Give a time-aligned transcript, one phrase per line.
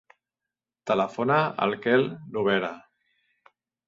[0.91, 2.05] Telefona al Quel
[2.39, 2.73] Lobera.